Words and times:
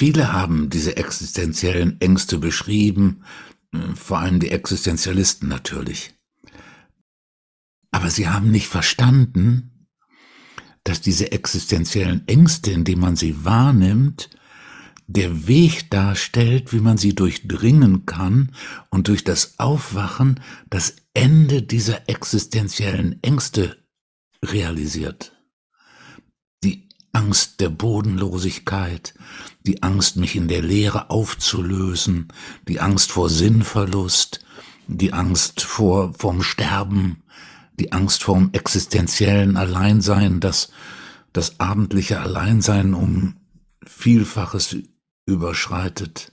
Viele 0.00 0.32
haben 0.32 0.70
diese 0.70 0.96
existenziellen 0.96 2.00
Ängste 2.00 2.38
beschrieben, 2.38 3.22
äh, 3.70 3.94
vor 3.94 4.20
allem 4.20 4.40
die 4.40 4.50
Existenzialisten 4.50 5.46
natürlich. 5.46 6.14
Aber 7.90 8.08
sie 8.08 8.26
haben 8.26 8.50
nicht 8.50 8.68
verstanden, 8.68 9.86
dass 10.84 11.02
diese 11.02 11.32
existenziellen 11.32 12.26
Ängste, 12.28 12.70
indem 12.70 13.00
man 13.00 13.14
sie 13.14 13.44
wahrnimmt, 13.44 14.30
der 15.06 15.46
Weg 15.46 15.90
darstellt, 15.90 16.72
wie 16.72 16.80
man 16.80 16.96
sie 16.96 17.14
durchdringen 17.14 18.06
kann 18.06 18.52
und 18.88 19.08
durch 19.08 19.22
das 19.22 19.58
Aufwachen 19.58 20.40
das 20.70 20.96
Ende 21.12 21.60
dieser 21.62 22.08
existenziellen 22.08 23.22
Ängste 23.22 23.76
realisiert. 24.42 25.38
Angst 27.12 27.60
der 27.60 27.70
Bodenlosigkeit, 27.70 29.14
die 29.66 29.82
Angst, 29.82 30.16
mich 30.16 30.36
in 30.36 30.48
der 30.48 30.62
Leere 30.62 31.10
aufzulösen, 31.10 32.28
die 32.68 32.80
Angst 32.80 33.12
vor 33.12 33.28
Sinnverlust, 33.28 34.44
die 34.86 35.12
Angst 35.12 35.62
vor, 35.62 36.14
vom 36.14 36.42
Sterben, 36.42 37.22
die 37.78 37.92
Angst 37.92 38.22
vorm 38.22 38.50
existenziellen 38.52 39.56
Alleinsein, 39.56 40.40
das, 40.40 40.70
das 41.32 41.58
abendliche 41.58 42.20
Alleinsein 42.20 42.94
um 42.94 43.36
Vielfaches 43.84 44.76
überschreitet, 45.26 46.32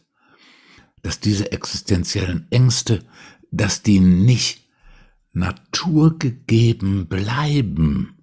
dass 1.01 1.19
diese 1.19 1.51
existenziellen 1.51 2.47
Ängste, 2.51 3.03
dass 3.51 3.81
die 3.81 3.99
nicht 3.99 4.67
naturgegeben 5.31 7.07
bleiben, 7.07 8.17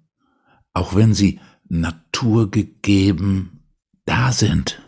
auch 0.73 0.95
wenn 0.95 1.13
sie 1.13 1.39
naturgegeben 1.67 3.63
da 4.05 4.31
sind. 4.31 4.81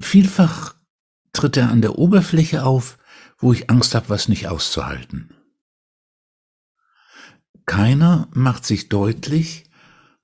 Vielfach 0.00 0.74
tritt 1.32 1.56
er 1.56 1.70
an 1.70 1.80
der 1.80 1.98
Oberfläche 1.98 2.64
auf, 2.64 2.98
wo 3.38 3.52
ich 3.52 3.70
Angst 3.70 3.94
habe, 3.94 4.08
was 4.08 4.28
nicht 4.28 4.48
auszuhalten. 4.48 5.34
Keiner 7.66 8.28
macht 8.32 8.66
sich 8.66 8.88
deutlich, 8.88 9.70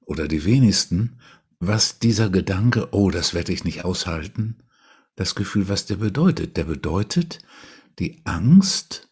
oder 0.00 0.26
die 0.26 0.44
wenigsten, 0.44 1.20
was 1.60 1.98
dieser 1.98 2.30
Gedanke, 2.30 2.88
oh, 2.92 3.10
das 3.10 3.34
werde 3.34 3.52
ich 3.52 3.64
nicht 3.64 3.84
aushalten, 3.84 4.62
das 5.16 5.34
Gefühl, 5.34 5.68
was 5.68 5.86
der 5.86 5.96
bedeutet. 5.96 6.56
Der 6.56 6.64
bedeutet 6.64 7.40
die 7.98 8.22
Angst, 8.24 9.07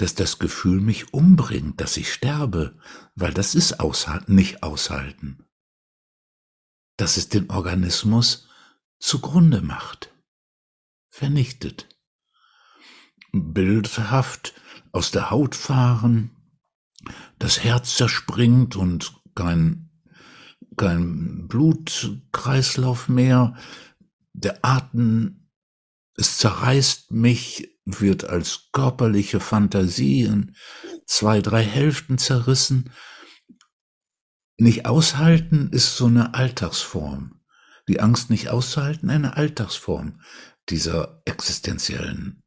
dass 0.00 0.14
das 0.14 0.38
Gefühl 0.38 0.80
mich 0.80 1.12
umbringt, 1.12 1.80
dass 1.80 1.98
ich 1.98 2.12
sterbe, 2.12 2.78
weil 3.14 3.34
das 3.34 3.54
ist 3.54 3.80
aushalten, 3.80 4.34
nicht 4.34 4.62
aushalten. 4.62 5.44
Dass 6.96 7.16
es 7.18 7.28
den 7.28 7.50
Organismus 7.50 8.48
zugrunde 8.98 9.60
macht, 9.60 10.14
vernichtet. 11.10 11.86
Bildhaft 13.32 14.54
aus 14.92 15.10
der 15.10 15.30
Haut 15.30 15.54
fahren, 15.54 16.30
das 17.38 17.62
Herz 17.62 17.96
zerspringt 17.96 18.76
und 18.76 19.20
kein 19.34 19.90
kein 20.76 21.46
Blutkreislauf 21.46 23.10
mehr, 23.10 23.54
der 24.32 24.64
Atem, 24.64 25.50
es 26.16 26.38
zerreißt 26.38 27.10
mich, 27.10 27.68
wird 27.98 28.24
als 28.24 28.68
körperliche 28.72 29.40
Fantasie 29.40 30.22
in 30.22 30.54
zwei, 31.06 31.40
drei 31.40 31.62
Hälften 31.62 32.18
zerrissen. 32.18 32.92
Nicht 34.58 34.86
aushalten 34.86 35.70
ist 35.72 35.96
so 35.96 36.06
eine 36.06 36.34
Alltagsform. 36.34 37.40
Die 37.88 38.00
Angst 38.00 38.30
nicht 38.30 38.50
auszuhalten, 38.50 39.10
eine 39.10 39.36
Alltagsform 39.36 40.20
dieser 40.68 41.22
existenziellen 41.24 42.44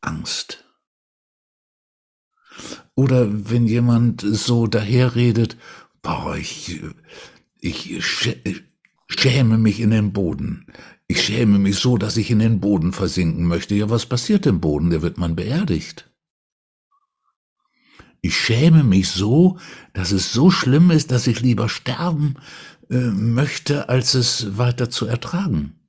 Angst. 0.00 0.64
Oder 2.94 3.50
wenn 3.50 3.66
jemand 3.66 4.20
so 4.20 4.66
daherredet, 4.66 5.56
boah, 6.02 6.36
ich, 6.36 6.80
ich 7.58 8.71
schäme 9.20 9.58
mich 9.58 9.80
in 9.80 9.90
den 9.90 10.12
Boden. 10.12 10.66
Ich 11.08 11.22
schäme 11.22 11.58
mich 11.58 11.76
so, 11.76 11.98
dass 11.98 12.16
ich 12.16 12.30
in 12.30 12.38
den 12.38 12.60
Boden 12.60 12.92
versinken 12.92 13.44
möchte. 13.44 13.74
Ja, 13.74 13.90
was 13.90 14.06
passiert 14.06 14.46
im 14.46 14.60
Boden? 14.60 14.90
Der 14.90 15.02
wird 15.02 15.18
man 15.18 15.36
beerdigt. 15.36 16.10
Ich 18.20 18.36
schäme 18.36 18.84
mich 18.84 19.08
so, 19.08 19.58
dass 19.92 20.12
es 20.12 20.32
so 20.32 20.50
schlimm 20.50 20.90
ist, 20.90 21.10
dass 21.10 21.26
ich 21.26 21.40
lieber 21.40 21.68
sterben 21.68 22.36
äh, 22.88 23.10
möchte, 23.10 23.88
als 23.88 24.14
es 24.14 24.56
weiter 24.56 24.90
zu 24.90 25.06
ertragen. 25.06 25.80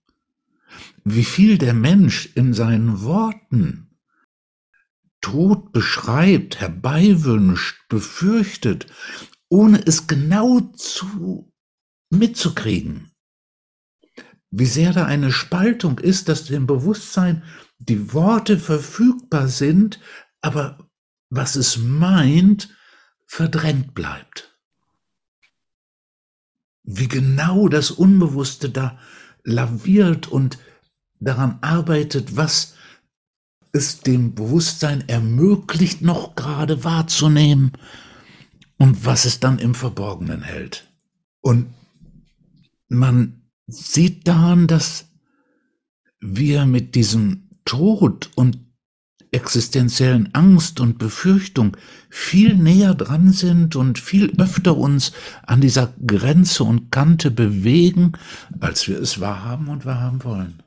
Wie 1.03 1.25
viel 1.25 1.57
der 1.57 1.73
Mensch 1.73 2.29
in 2.33 2.53
seinen 2.53 3.03
Worten 3.03 3.93
Tod 5.21 5.71
beschreibt, 5.71 6.59
herbeiwünscht, 6.59 7.87
befürchtet, 7.87 8.87
ohne 9.47 9.81
es 9.85 10.07
genau 10.07 10.59
zu 10.59 11.53
mitzukriegen. 12.09 13.12
Wie 14.55 14.67
sehr 14.67 14.93
da 14.93 15.05
eine 15.05 15.31
Spaltung 15.31 15.97
ist, 15.97 16.29
dass 16.29 16.45
dem 16.45 16.67
Bewusstsein 16.67 17.41
die 17.79 18.13
Worte 18.13 18.59
verfügbar 18.59 19.47
sind, 19.47 19.99
aber 20.41 20.77
was 21.31 21.55
es 21.55 21.77
meint, 21.77 22.69
verdrängt 23.25 23.95
bleibt. 23.95 24.55
Wie 26.83 27.07
genau 27.07 27.67
das 27.67 27.89
Unbewusste 27.89 28.69
da 28.69 28.99
laviert 29.43 30.27
und 30.27 30.59
daran 31.19 31.57
arbeitet, 31.61 32.37
was 32.37 32.75
es 33.71 34.01
dem 34.01 34.35
Bewusstsein 34.35 35.09
ermöglicht, 35.09 36.03
noch 36.03 36.35
gerade 36.35 36.83
wahrzunehmen 36.83 37.71
und 38.77 39.03
was 39.03 39.25
es 39.25 39.39
dann 39.39 39.57
im 39.57 39.73
Verborgenen 39.73 40.43
hält. 40.43 40.93
Und 41.41 41.73
man 42.87 43.42
sieht 43.67 44.27
daran, 44.27 44.67
dass 44.67 45.05
wir 46.19 46.65
mit 46.65 46.95
diesem 46.95 47.49
Tod 47.65 48.31
und 48.35 48.59
existenziellen 49.31 50.33
Angst 50.33 50.79
und 50.79 50.97
Befürchtung 50.99 51.75
viel 52.09 52.55
näher 52.55 52.93
dran 52.93 53.31
sind 53.31 53.75
und 53.75 53.99
viel 53.99 54.31
öfter 54.39 54.77
uns 54.77 55.11
an 55.41 55.59
dieser 55.59 55.93
Grenze 56.05 56.63
und 56.63 56.91
Kante 56.91 57.31
bewegen, 57.31 58.13
als 58.59 58.87
wir 58.87 58.99
es 58.99 59.19
wahrhaben 59.19 59.69
und 59.69 59.85
wahrhaben 59.85 60.23
wollen. 60.23 60.62